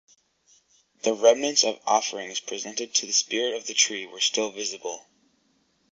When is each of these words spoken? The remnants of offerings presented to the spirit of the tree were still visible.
The 1.03 1.13
remnants 1.13 1.63
of 1.63 1.79
offerings 1.85 2.39
presented 2.39 2.95
to 2.95 3.05
the 3.05 3.13
spirit 3.13 3.53
of 3.53 3.67
the 3.67 3.75
tree 3.75 4.07
were 4.07 4.19
still 4.19 4.49
visible. 4.49 5.05